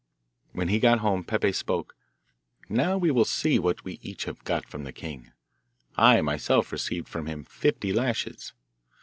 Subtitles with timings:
[0.53, 1.93] When he got home Peppe spoke:
[2.67, 5.31] 'Now we will see what we each have got from the king.
[5.95, 8.53] I myself received from him fifty lashes.